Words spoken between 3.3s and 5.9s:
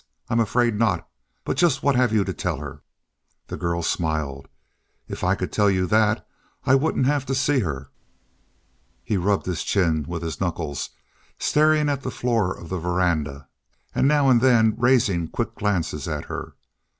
The girl smiled. "If I could tell you